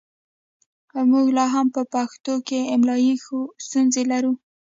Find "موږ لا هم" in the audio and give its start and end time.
1.11-1.67